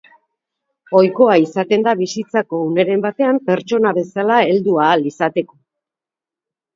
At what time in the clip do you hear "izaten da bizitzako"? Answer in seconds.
1.41-2.61